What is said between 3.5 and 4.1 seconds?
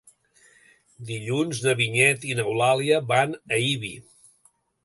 a Ibi.